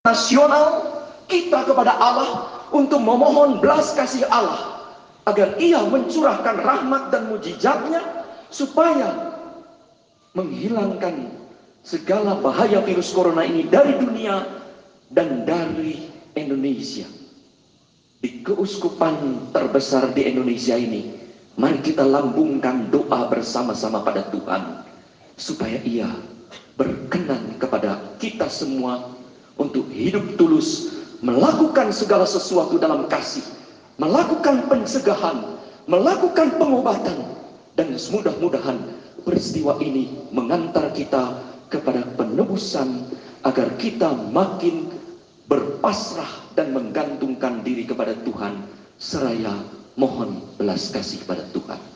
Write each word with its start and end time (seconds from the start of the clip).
nasional 0.00 0.96
kita 1.28 1.68
kepada 1.68 1.92
Allah 1.92 2.48
untuk 2.72 3.04
memohon 3.04 3.60
belas 3.60 3.92
kasih 3.92 4.24
Allah 4.32 4.88
agar 5.28 5.60
ia 5.60 5.84
mencurahkan 5.84 6.56
rahmat 6.56 7.12
dan 7.12 7.28
mujizatnya 7.28 8.00
supaya 8.48 9.36
menghilangkan 10.32 11.28
segala 11.84 12.40
bahaya 12.40 12.80
virus 12.80 13.12
corona 13.12 13.44
ini 13.44 13.68
dari 13.68 14.00
dunia 14.00 14.48
dan 15.12 15.44
dari 15.44 16.08
Indonesia. 16.32 17.04
Di 18.24 18.40
keuskupan 18.40 19.52
terbesar 19.52 20.16
di 20.16 20.24
Indonesia 20.24 20.80
ini, 20.80 21.12
mari 21.60 21.76
kita 21.84 22.08
lambungkan 22.08 22.88
doa 22.88 23.28
bersama-sama 23.28 24.00
pada 24.00 24.28
Tuhan 24.32 24.80
supaya 25.36 25.76
ia 25.84 26.08
berkenan 26.80 27.60
kepada 27.60 28.00
kita 28.16 28.48
semua 28.48 29.19
hidup 30.00 30.40
tulus 30.40 30.96
melakukan 31.20 31.92
segala 31.92 32.24
sesuatu 32.24 32.80
dalam 32.80 33.04
kasih, 33.12 33.44
melakukan 34.00 34.64
pencegahan, 34.72 35.60
melakukan 35.84 36.56
pengobatan 36.56 37.36
dan 37.76 37.92
semudah-mudahan 37.92 38.80
peristiwa 39.28 39.76
ini 39.84 40.16
mengantar 40.32 40.88
kita 40.96 41.36
kepada 41.68 42.08
penebusan 42.16 43.04
agar 43.44 43.68
kita 43.76 44.10
makin 44.32 44.88
berpasrah 45.44 46.28
dan 46.56 46.72
menggantungkan 46.72 47.60
diri 47.60 47.84
kepada 47.84 48.16
Tuhan 48.24 48.64
seraya 48.96 49.52
mohon 49.98 50.40
belas 50.56 50.88
kasih 50.88 51.20
kepada 51.24 51.44
Tuhan. 51.52 51.89